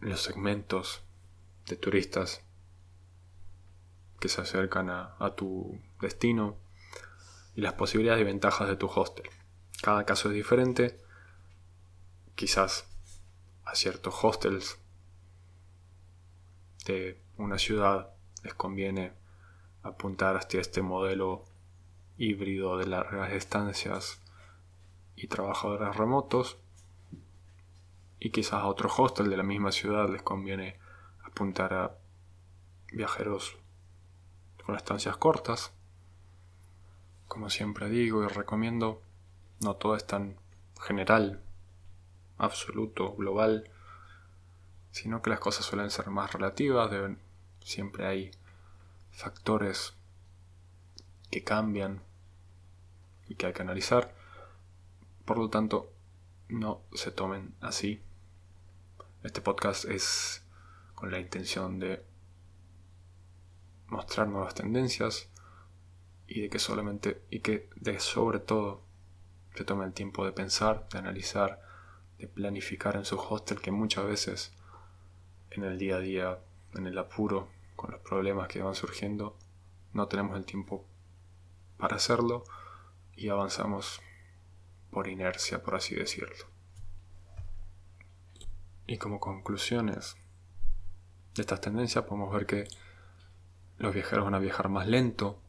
los 0.00 0.22
segmentos 0.22 1.02
de 1.66 1.76
turistas 1.76 2.42
que 4.20 4.28
se 4.28 4.40
acercan 4.40 4.90
a, 4.90 5.34
tu 5.36 5.80
destino 6.00 6.56
y 7.54 7.60
las 7.60 7.74
posibilidades 7.74 8.22
y 8.22 8.24
ventajas 8.24 8.68
de 8.68 8.76
tu 8.76 8.86
hostel. 8.86 9.28
Cada 9.82 10.04
caso 10.04 10.28
es 10.28 10.34
diferente. 10.34 10.98
Quizás 12.34 12.88
a 13.64 13.74
ciertos 13.74 14.14
hostels 14.22 14.78
de 16.86 17.20
una 17.36 17.58
ciudad 17.58 18.10
les 18.42 18.54
conviene 18.54 19.12
apuntar 19.82 20.36
hacia 20.36 20.60
este 20.60 20.82
modelo 20.82 21.44
híbrido 22.18 22.76
de 22.76 22.86
largas 22.86 23.32
estancias 23.32 24.20
y 25.16 25.28
trabajadores 25.28 25.96
remotos 25.96 26.58
y 28.20 28.30
quizás 28.30 28.54
a 28.54 28.66
otro 28.66 28.90
hostel 28.94 29.30
de 29.30 29.36
la 29.36 29.44
misma 29.44 29.70
ciudad 29.70 30.08
les 30.08 30.22
conviene 30.22 30.76
apuntar 31.24 31.72
a 31.72 31.94
viajeros 32.92 33.56
con 34.64 34.74
estancias 34.74 35.16
cortas. 35.16 35.72
Como 37.28 37.50
siempre 37.50 37.88
digo 37.88 38.24
y 38.24 38.26
recomiendo, 38.26 39.00
no 39.60 39.76
todo 39.76 39.94
es 39.94 40.06
tan 40.06 40.36
general, 40.80 41.40
absoluto, 42.36 43.14
global, 43.14 43.70
sino 44.90 45.22
que 45.22 45.30
las 45.30 45.40
cosas 45.40 45.64
suelen 45.64 45.90
ser 45.90 46.10
más 46.10 46.32
relativas, 46.32 46.90
deben, 46.90 47.20
siempre 47.60 48.06
hay 48.06 48.30
factores 49.12 49.94
que 51.30 51.44
cambian 51.44 52.07
y 53.28 53.34
que 53.34 53.46
hay 53.46 53.52
que 53.52 53.62
analizar. 53.62 54.14
Por 55.24 55.38
lo 55.38 55.50
tanto, 55.50 55.92
no 56.48 56.82
se 56.94 57.10
tomen 57.10 57.54
así 57.60 58.02
este 59.24 59.40
podcast 59.40 59.84
es 59.84 60.44
con 60.94 61.10
la 61.10 61.18
intención 61.18 61.80
de 61.80 62.04
mostrar 63.88 64.28
nuevas 64.28 64.54
tendencias 64.54 65.28
y 66.28 66.42
de 66.42 66.48
que 66.48 66.60
solamente 66.60 67.20
y 67.28 67.40
que 67.40 67.68
de 67.74 67.98
sobre 67.98 68.38
todo 68.38 68.82
se 69.56 69.64
tome 69.64 69.84
el 69.84 69.92
tiempo 69.92 70.24
de 70.24 70.30
pensar, 70.30 70.88
de 70.88 70.98
analizar, 70.98 71.60
de 72.18 72.28
planificar 72.28 72.94
en 72.94 73.04
su 73.04 73.18
hostel 73.18 73.60
que 73.60 73.72
muchas 73.72 74.04
veces 74.06 74.52
en 75.50 75.64
el 75.64 75.78
día 75.78 75.96
a 75.96 76.00
día, 76.00 76.38
en 76.74 76.86
el 76.86 76.96
apuro, 76.96 77.48
con 77.74 77.90
los 77.90 78.00
problemas 78.00 78.46
que 78.46 78.62
van 78.62 78.76
surgiendo, 78.76 79.36
no 79.92 80.06
tenemos 80.06 80.36
el 80.36 80.44
tiempo 80.44 80.84
para 81.76 81.96
hacerlo 81.96 82.44
y 83.18 83.28
avanzamos 83.30 84.00
por 84.90 85.08
inercia, 85.08 85.62
por 85.62 85.74
así 85.74 85.96
decirlo. 85.96 86.46
Y 88.86 88.96
como 88.96 89.18
conclusiones 89.18 90.16
de 91.34 91.42
estas 91.42 91.60
tendencias 91.60 92.04
podemos 92.04 92.32
ver 92.32 92.46
que 92.46 92.68
los 93.78 93.92
viajeros 93.92 94.24
van 94.24 94.34
a 94.34 94.38
viajar 94.38 94.68
más 94.68 94.86
lento 94.86 95.40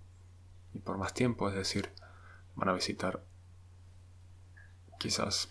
y 0.73 0.79
por 0.79 0.97
más 0.97 1.13
tiempo, 1.13 1.47
es 1.47 1.55
decir, 1.55 1.91
van 2.55 2.69
a 2.69 2.73
visitar 2.73 3.23
quizás 4.97 5.49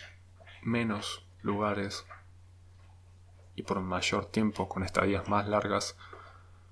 menos 0.63 1.25
lugares 1.43 2.05
y 3.55 3.63
por 3.63 3.81
mayor 3.81 4.27
tiempo 4.27 4.69
con 4.69 4.83
estadías 4.83 5.29
más 5.29 5.49
largas 5.49 5.97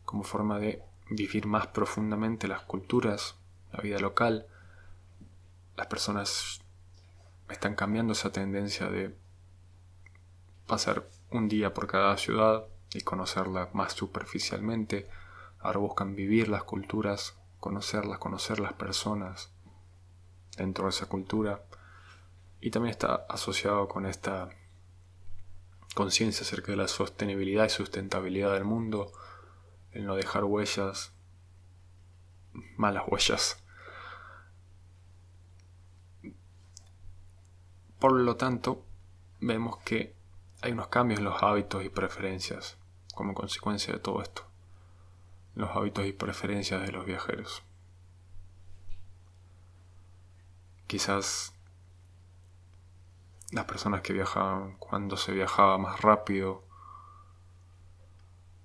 como 0.05 0.25
forma 0.25 0.59
de 0.59 0.83
vivir 1.09 1.47
más 1.47 1.69
profundamente 1.69 2.49
las 2.49 2.63
culturas, 2.63 3.37
la 3.73 3.81
vida 3.81 3.99
local. 4.01 4.47
Las 5.77 5.87
personas 5.89 6.61
están 7.51 7.75
cambiando 7.75 8.13
esa 8.13 8.33
tendencia 8.33 8.89
de 8.89 9.15
pasar 10.67 11.09
un 11.31 11.49
día 11.49 11.75
por 11.75 11.87
cada 11.87 12.17
ciudad 12.17 12.67
y 12.93 13.03
conocerla 13.03 13.69
más 13.73 13.93
superficialmente. 13.93 15.09
Ahora 15.59 15.79
buscan 15.79 16.17
vivir 16.17 16.49
las 16.49 16.65
culturas, 16.65 17.37
conocerlas, 17.61 18.19
conocer 18.19 18.59
las 18.59 18.73
personas 18.73 19.53
dentro 20.57 20.85
de 20.85 20.91
esa 20.91 21.07
cultura. 21.07 21.63
Y 22.61 22.71
también 22.71 22.93
está 22.93 23.27
asociado 23.29 23.87
con 23.89 24.07
esta 24.07 24.49
conciencia 25.95 26.43
acerca 26.43 26.73
de 26.73 26.77
la 26.77 26.89
sostenibilidad 26.89 27.67
y 27.67 27.71
sustentabilidad 27.71 28.53
del 28.53 28.65
mundo, 28.65 29.13
el 29.93 30.07
no 30.07 30.15
dejar 30.15 30.45
huellas, 30.45 31.13
malas 32.77 33.05
huellas. 33.07 33.63
Por 37.99 38.13
lo 38.13 38.37
tanto, 38.37 38.85
vemos 39.41 39.79
que 39.79 40.15
hay 40.61 40.73
unos 40.73 40.89
cambios 40.89 41.19
en 41.19 41.25
los 41.25 41.43
hábitos 41.43 41.85
y 41.85 41.89
preferencias 41.89 42.77
como 43.15 43.33
consecuencia 43.33 43.95
de 43.95 43.99
todo 43.99 44.21
esto, 44.21 44.43
los 45.55 45.71
hábitos 45.71 46.05
y 46.07 46.13
preferencias 46.13 46.83
de 46.83 46.93
los 46.93 47.07
viajeros. 47.07 47.63
Quizás 50.87 51.55
las 53.53 53.65
personas 53.65 54.03
que 54.03 54.13
viajaban 54.13 54.77
cuando 54.77 55.17
se 55.17 55.33
viajaba 55.33 55.79
más 55.79 56.03
rápido 56.03 56.63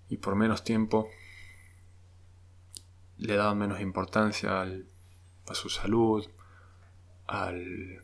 y 0.09 0.17
por 0.17 0.35
menos 0.35 0.63
tiempo 0.63 1.07
le 3.17 3.35
daban 3.37 3.57
menos 3.57 3.79
importancia 3.79 4.61
a 4.61 5.55
su 5.55 5.69
salud, 5.69 6.27
al, 7.27 8.03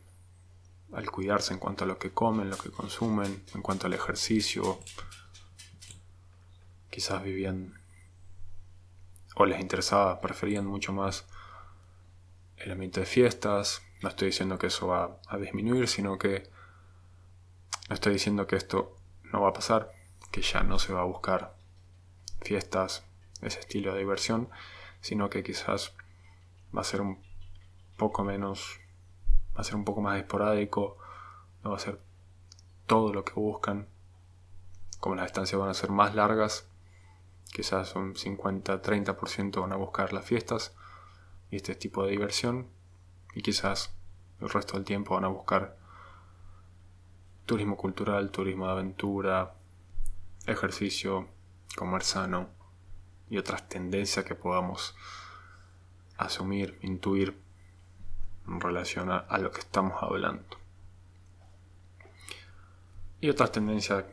al 0.94 1.10
cuidarse 1.12 1.54
en 1.54 1.60
cuanto 1.60 1.84
a 1.84 1.88
lo 1.88 1.98
que 2.00 2.12
comen, 2.12 2.50
lo 2.50 2.58
que 2.58 2.72
consumen, 2.72 3.44
en 3.54 3.62
cuanto 3.62 3.88
al 3.88 3.94
ejercicio. 3.94 4.80
Quizás 6.90 7.24
vivían 7.24 7.80
o 9.36 9.46
les 9.46 9.60
interesaba, 9.60 10.20
preferían 10.20 10.66
mucho 10.66 10.94
más 10.94 11.26
el 12.58 12.72
ambiente 12.72 13.02
de 13.02 13.06
fiestas. 13.06 13.82
No 14.02 14.10
estoy 14.10 14.28
diciendo 14.28 14.58
que 14.58 14.68
eso 14.68 14.88
va 14.88 15.20
a 15.28 15.38
disminuir, 15.38 15.88
sino 15.88 16.18
que 16.18 16.50
no 17.90 17.94
estoy 17.94 18.14
diciendo 18.14 18.48
que 18.48 18.56
esto 18.56 18.98
no 19.24 19.42
va 19.42 19.50
a 19.50 19.54
pasar, 19.54 19.92
que 20.32 20.42
ya 20.42 20.64
no 20.64 20.80
se 20.80 20.94
va 20.94 21.02
a 21.02 21.06
buscar 21.06 21.56
fiestas, 22.42 23.06
ese 23.42 23.60
estilo 23.60 23.94
de 23.94 24.00
diversión, 24.00 24.50
sino 25.02 25.30
que 25.30 25.44
quizás 25.44 25.94
va 26.76 26.82
a 26.82 26.86
ser 26.86 27.02
un 27.02 27.24
poco 27.98 28.24
menos, 28.24 28.80
va 29.58 29.62
a 29.62 29.64
ser 29.64 29.76
un 29.76 29.86
poco 29.86 30.02
más 30.02 30.20
esporádico, 30.20 30.98
no 31.64 31.72
va 31.72 31.78
a 31.78 31.80
ser 31.80 32.00
todo 32.86 33.12
lo 33.12 33.26
que 33.26 33.34
buscan, 33.34 33.88
como 35.00 35.16
las 35.16 35.26
estancias 35.26 35.60
van 35.60 35.70
a 35.70 35.74
ser 35.74 35.90
más 35.90 36.14
largas, 36.14 36.70
quizás 37.52 37.96
un 37.96 38.14
50-30% 38.14 39.62
van 39.62 39.72
a 39.72 39.78
buscar 39.78 40.14
las 40.14 40.26
fiestas 40.26 40.76
y 41.50 41.56
este 41.56 41.74
tipo 41.74 42.04
de 42.04 42.12
diversión, 42.12 42.68
y 43.34 43.42
quizás 43.42 43.96
el 44.40 44.50
resto 44.50 44.74
del 44.74 44.86
tiempo 44.86 45.16
van 45.16 45.26
a 45.26 45.30
buscar 45.30 45.76
turismo 47.48 47.78
cultural, 47.78 48.30
turismo 48.30 48.68
de 48.68 48.74
aventura, 48.74 49.56
ejercicio, 50.46 51.28
comer 51.76 52.04
sano 52.04 52.50
y 53.28 53.40
otras 53.40 53.68
tendencias 53.68 54.24
que 54.24 54.36
podamos 54.36 54.96
asumir, 56.18 56.78
intuir 56.82 57.47
en 58.48 58.62
relación 58.62 59.12
a, 59.12 59.38
lo 59.38 59.52
que 59.52 59.60
estamos 59.60 60.02
hablando. 60.02 60.58
Y 63.20 63.30
otras 63.30 63.52
tendencias, 63.52 64.06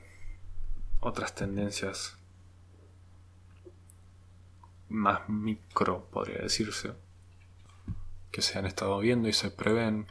otras 1.01 1.35
tendencias 1.35 2.17
más 4.89 5.29
micro, 5.29 6.07
podría 6.11 6.39
decirse, 6.39 6.95
que 8.31 8.43
se 8.43 8.59
han 8.59 8.67
estado 8.67 8.99
viendo 8.99 9.29
y 9.29 9.33
se 9.33 9.51
prevén 9.51 10.07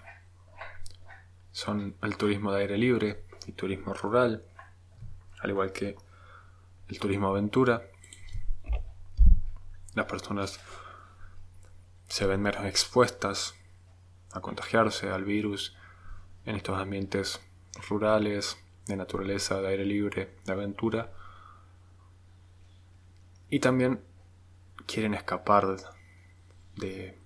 son 1.51 1.95
el 2.01 2.17
turismo 2.17 2.51
de 2.51 2.62
aire 2.62 2.77
libre 2.77 3.25
y 3.45 3.51
turismo 3.51 3.93
rural, 3.93 4.43
al 5.39 5.49
igual 5.49 5.71
que 5.71 5.95
el 6.88 6.99
turismo 6.99 7.27
aventura. 7.27 7.83
Las 9.93 10.05
personas 10.05 10.59
se 12.07 12.25
ven 12.25 12.41
menos 12.41 12.65
expuestas 12.65 13.55
a 14.33 14.41
contagiarse 14.41 15.09
al 15.09 15.23
virus 15.23 15.75
en 16.45 16.55
estos 16.55 16.77
ambientes 16.79 17.39
rurales, 17.89 18.57
de 18.87 18.97
naturaleza, 18.97 19.61
de 19.61 19.67
aire 19.69 19.85
libre, 19.85 20.35
de 20.45 20.51
aventura. 20.51 21.13
Y 23.49 23.59
también 23.59 24.01
quieren 24.85 25.13
escapar 25.13 25.77
de, 26.75 27.17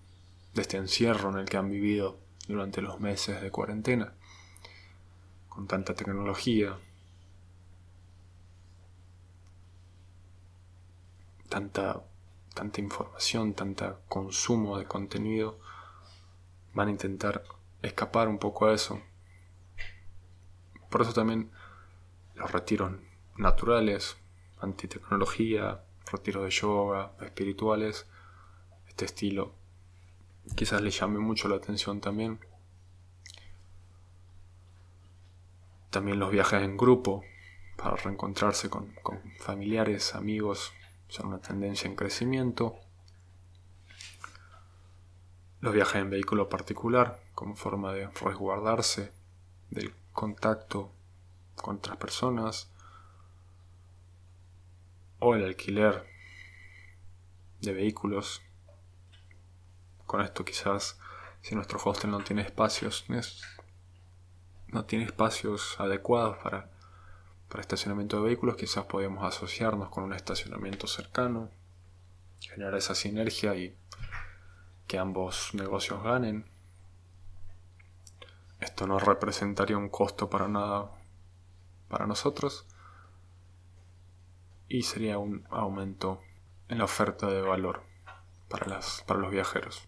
de 0.53 0.61
este 0.61 0.77
encierro 0.77 1.29
en 1.29 1.37
el 1.39 1.45
que 1.45 1.57
han 1.57 1.69
vivido 1.69 2.19
durante 2.47 2.81
los 2.81 2.99
meses 2.99 3.41
de 3.41 3.51
cuarentena, 3.51 4.13
con 5.49 5.67
tanta 5.67 5.93
tecnología, 5.95 6.77
tanta, 11.49 12.03
tanta 12.53 12.81
información, 12.81 13.53
tanta 13.53 13.99
consumo 14.07 14.77
de 14.77 14.85
contenido, 14.85 15.59
van 16.77 16.89
a 16.89 16.91
intentar 16.91 17.43
escapar 17.81 18.27
un 18.27 18.37
poco 18.37 18.67
a 18.67 18.73
eso. 18.73 19.01
Por 20.91 21.01
eso 21.01 21.11
también 21.11 21.49
los 22.35 22.51
retiros 22.51 22.91
naturales, 23.35 24.15
antitecnología, 24.61 25.81
retiros 26.11 26.43
de 26.43 26.51
yoga, 26.51 27.13
espirituales, 27.19 28.05
este 28.87 29.05
estilo 29.05 29.53
quizás 30.55 30.81
le 30.81 30.91
llame 30.91 31.17
mucho 31.17 31.47
la 31.47 31.55
atención 31.55 31.99
también. 31.99 32.39
También 35.89 36.19
los 36.19 36.31
viajes 36.31 36.61
en 36.61 36.77
grupo 36.77 37.23
para 37.75 37.95
reencontrarse 37.95 38.69
con, 38.69 38.93
familiares, 39.39 40.13
amigos, 40.13 40.73
son 41.07 41.27
una 41.27 41.39
tendencia 41.39 41.89
en 41.89 41.95
crecimiento. 41.95 42.75
Los 45.59 45.73
viajes 45.73 45.95
en 45.95 46.09
vehículo 46.09 46.49
particular 46.49 47.19
como 47.33 47.55
forma 47.55 47.91
de 47.93 48.07
resguardarse 48.07 49.11
del 49.69 49.93
contacto 50.13 50.91
con 51.55 51.77
otras 51.77 51.97
personas. 51.97 52.71
O 55.19 55.33
el 55.33 55.43
alquiler 55.43 56.05
de 57.61 57.73
vehículos 57.73 58.43
con 60.05 60.21
esto 60.21 60.45
quizás 60.45 60.99
si 61.41 61.55
nuestro 61.55 61.79
hostel 61.83 62.11
no 62.11 62.19
tiene 62.23 62.41
espacios, 62.41 63.05
no 64.67 64.85
tiene 64.85 65.05
espacios 65.05 65.79
adecuados 65.79 66.37
para, 66.43 66.69
para 67.47 67.61
estacionamiento 67.61 68.17
de 68.17 68.23
vehículos, 68.23 68.57
quizás 68.57 68.85
podemos 68.85 69.23
asociarnos 69.23 69.89
con 69.89 70.03
un 70.03 70.13
estacionamiento 70.13 70.87
cercano, 70.87 71.49
generar 72.39 72.75
esa 72.75 72.95
sinergia 72.95 73.55
y 73.55 73.77
que 74.88 74.97
ambos 74.97 75.54
negocios 75.54 76.02
ganen. 76.04 76.45
Esto 78.60 78.88
no 78.88 78.97
representaría 79.00 79.78
un 79.78 79.89
costo 79.89 80.30
para 80.30 80.47
nada 80.47 80.91
para 81.89 82.08
nosotros 82.08 82.65
y 84.67 84.84
sería 84.84 85.17
un 85.17 85.45
aumento 85.50 86.21
en 86.67 86.80
la 86.80 86.86
oferta 86.86 87.28
de 87.28 87.41
valor 87.41 87.84
para, 88.50 88.80
para 89.06 89.19
los 89.19 89.32
viajeros. 89.32 89.88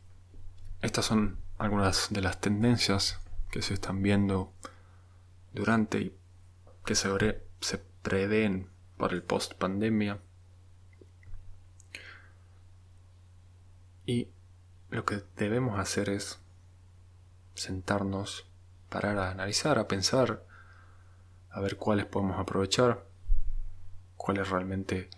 Estas 0.81 1.05
son 1.05 1.39
algunas 1.57 2.07
de 2.11 2.21
las 2.21 2.39
tendencias 2.39 3.19
que 3.51 3.61
se 3.61 3.73
están 3.73 4.01
viendo 4.01 4.53
durante 5.53 5.99
y 5.99 6.19
que 6.85 6.95
se, 6.95 7.09
se 7.59 7.77
prevén 8.01 8.69
para 8.97 9.13
el 9.13 9.23
post 9.23 9.53
pandemia. 9.55 10.19
Y 14.05 14.29
lo 14.89 15.05
que 15.05 15.23
debemos 15.35 15.79
hacer 15.79 16.09
es 16.09 16.39
sentarnos, 17.53 18.47
parar 18.89 19.17
a 19.19 19.29
analizar, 19.29 19.77
a 19.77 19.87
pensar, 19.87 20.43
a 21.51 21.59
ver 21.61 21.77
cuáles 21.77 22.05
podemos 22.05 22.39
aprovechar, 22.39 23.05
cuáles 24.17 24.49
realmente 24.49 25.09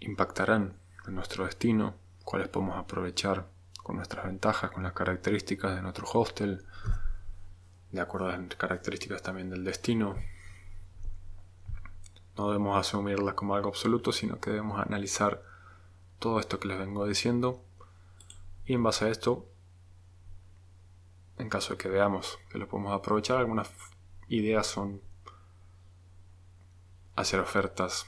impactarán 0.00 0.74
en 1.06 1.14
nuestro 1.14 1.44
destino, 1.44 1.94
cuáles 2.24 2.48
podemos 2.48 2.76
aprovechar 2.76 3.46
con 3.82 3.96
nuestras 3.96 4.24
ventajas, 4.24 4.70
con 4.70 4.82
las 4.82 4.92
características 4.92 5.74
de 5.74 5.82
nuestro 5.82 6.08
hostel, 6.12 6.64
de 7.92 8.00
acuerdo 8.00 8.28
a 8.28 8.36
las 8.36 8.54
características 8.56 9.22
también 9.22 9.50
del 9.50 9.64
destino. 9.64 10.16
No 12.36 12.48
debemos 12.48 12.78
asumirlas 12.78 13.34
como 13.34 13.54
algo 13.54 13.68
absoluto, 13.68 14.10
sino 14.10 14.40
que 14.40 14.50
debemos 14.50 14.80
analizar 14.80 15.42
todo 16.18 16.40
esto 16.40 16.58
que 16.58 16.68
les 16.68 16.78
vengo 16.78 17.06
diciendo 17.06 17.62
y 18.64 18.74
en 18.74 18.82
base 18.82 19.06
a 19.06 19.08
esto, 19.08 19.48
en 21.38 21.48
caso 21.48 21.74
de 21.74 21.78
que 21.78 21.88
veamos 21.88 22.38
que 22.50 22.58
lo 22.58 22.68
podemos 22.68 22.92
aprovechar, 22.92 23.38
algunas 23.38 23.70
ideas 24.28 24.66
son 24.66 25.02
hacer 27.16 27.40
ofertas, 27.40 28.06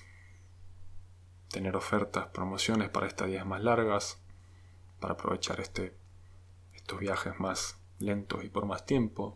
tener 1.49 1.77
ofertas, 1.77 2.27
promociones 2.29 2.89
para 2.89 3.07
estadías 3.07 3.47
más 3.47 3.63
largas, 3.63 4.21
para 5.01 5.15
aprovechar 5.15 5.61
este, 5.61 5.97
estos 6.73 6.99
viajes 6.99 7.39
más 7.39 7.79
lentos 7.99 8.45
y 8.45 8.49
por 8.49 8.67
más 8.67 8.87
tiempo. 8.87 9.35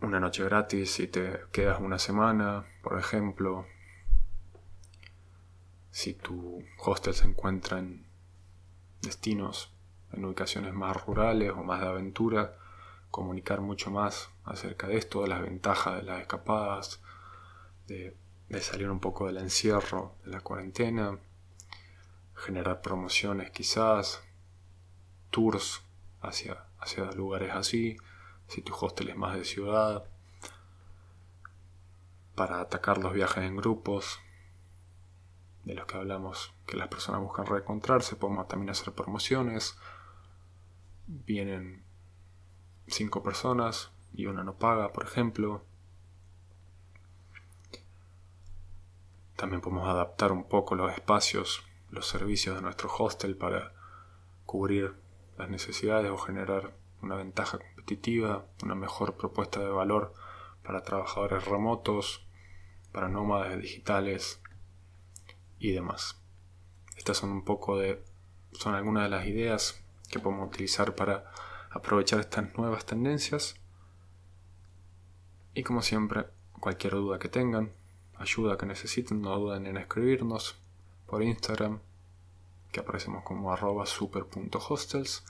Una 0.00 0.18
noche 0.18 0.44
gratis 0.44 0.92
si 0.92 1.08
te 1.08 1.40
quedas 1.52 1.80
una 1.80 1.98
semana, 1.98 2.66
por 2.82 2.98
ejemplo. 2.98 3.66
Si 5.90 6.14
tu 6.14 6.62
hostel 6.78 7.14
se 7.14 7.26
encuentra 7.26 7.78
en 7.78 8.06
destinos, 9.02 9.72
en 10.12 10.24
ubicaciones 10.24 10.72
más 10.72 11.04
rurales 11.04 11.52
o 11.52 11.62
más 11.62 11.80
de 11.80 11.88
aventura, 11.88 12.56
comunicar 13.10 13.60
mucho 13.60 13.90
más 13.90 14.30
acerca 14.44 14.86
de 14.86 14.96
esto, 14.96 15.22
de 15.22 15.28
las 15.28 15.42
ventajas 15.42 15.96
de 15.96 16.02
las 16.02 16.20
escapadas, 16.20 17.00
de, 17.86 18.16
salir 18.60 18.90
un 18.90 19.00
poco 19.00 19.26
del 19.26 19.38
encierro, 19.38 20.14
de 20.24 20.30
la 20.30 20.40
cuarentena, 20.40 21.18
generar 22.34 22.82
promociones 22.82 23.50
quizás, 23.50 24.22
tours 25.30 25.82
hacia, 26.20 26.64
hacia 26.78 27.10
lugares 27.12 27.52
así, 27.54 27.96
si 28.48 28.62
tu 28.62 28.74
hostel 28.74 29.08
es 29.08 29.16
más 29.16 29.36
de 29.36 29.44
ciudad, 29.44 30.04
para 32.34 32.60
atacar 32.60 32.98
los 32.98 33.12
viajes 33.12 33.44
en 33.44 33.56
grupos, 33.56 34.20
de 35.70 35.76
los 35.76 35.86
que 35.86 35.96
hablamos, 35.96 36.52
que 36.66 36.76
las 36.76 36.88
personas 36.88 37.20
buscan 37.20 37.46
reencontrarse, 37.46 38.16
podemos 38.16 38.48
también 38.48 38.70
hacer 38.70 38.92
promociones, 38.92 39.78
vienen 41.06 41.84
cinco 42.86 43.22
personas 43.22 43.90
y 44.12 44.26
una 44.26 44.44
no 44.44 44.54
paga, 44.54 44.92
por 44.92 45.04
ejemplo. 45.04 45.64
También 49.36 49.60
podemos 49.60 49.88
adaptar 49.88 50.32
un 50.32 50.44
poco 50.44 50.74
los 50.74 50.92
espacios 50.92 51.64
los 51.90 52.06
servicios 52.06 52.54
de 52.56 52.62
nuestro 52.62 52.88
hostel 52.96 53.36
para 53.36 53.72
cubrir 54.46 54.94
las 55.36 55.48
necesidades 55.48 56.10
o 56.10 56.18
generar 56.18 56.72
una 57.02 57.16
ventaja 57.16 57.58
competitiva, 57.58 58.46
una 58.62 58.74
mejor 58.74 59.16
propuesta 59.16 59.60
de 59.60 59.70
valor 59.70 60.12
para 60.62 60.82
trabajadores 60.82 61.44
remotos, 61.46 62.26
para 62.92 63.08
nómadas 63.08 63.58
digitales 63.58 64.40
y 65.60 65.70
demás. 65.70 66.16
Estas 66.96 67.18
son 67.18 67.30
un 67.30 67.44
poco 67.44 67.78
de 67.78 68.02
son 68.52 68.74
algunas 68.74 69.04
de 69.04 69.10
las 69.10 69.26
ideas 69.26 69.80
que 70.08 70.18
podemos 70.18 70.48
utilizar 70.48 70.96
para 70.96 71.30
aprovechar 71.70 72.18
estas 72.20 72.56
nuevas 72.56 72.84
tendencias. 72.84 73.54
Y 75.54 75.62
como 75.62 75.82
siempre, 75.82 76.26
cualquier 76.58 76.94
duda 76.94 77.20
que 77.20 77.28
tengan, 77.28 77.72
ayuda 78.16 78.58
que 78.58 78.66
necesiten, 78.66 79.22
no 79.22 79.38
duden 79.38 79.66
en 79.66 79.76
escribirnos 79.76 80.56
por 81.06 81.22
Instagram, 81.22 81.78
que 82.72 82.80
aparecemos 82.80 83.22
como 83.24 83.52
arroba 83.52 83.86
super.hostels. 83.86 85.24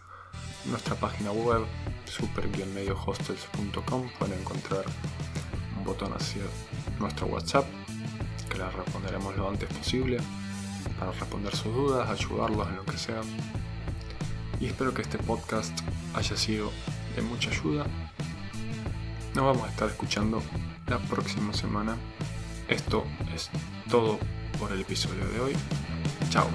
Nuestra 0.67 0.95
página 0.95 1.33
web, 1.33 1.67
super-hostels.com, 2.05 4.11
pueden 4.19 4.41
encontrar 4.41 4.85
un 5.77 5.85
botón 5.85 6.13
hacia 6.13 6.43
nuestro 6.99 7.27
WhatsApp, 7.27 7.67
que 8.51 8.59
les 8.59 8.73
responderemos 8.75 9.37
lo 9.37 9.49
antes 9.49 9.69
posible, 9.73 10.19
para 10.99 11.13
responder 11.13 11.57
sus 11.57 11.75
dudas, 11.75 12.09
ayudarlos 12.11 12.69
en 12.69 12.77
lo 12.77 12.85
que 12.85 12.99
sea. 12.99 13.21
Y 14.61 14.67
espero 14.67 14.93
que 14.93 15.03
este 15.03 15.17
podcast 15.17 15.73
haya 16.15 16.37
sido 16.37 16.71
de 17.17 17.23
mucha 17.23 17.51
ayuda. 17.51 17.87
Nos 19.35 19.45
vamos 19.45 19.63
a 19.67 19.71
estar 19.71 19.89
escuchando 19.89 20.43
la 20.87 20.99
próxima 20.99 21.55
semana. 21.55 21.97
Esto 22.69 23.05
es 23.35 23.51
todo 23.89 24.19
por 24.59 24.73
el 24.73 24.81
episodio 24.81 25.27
de 25.29 25.41
hoy. 25.41 25.53
Chao. 26.29 26.47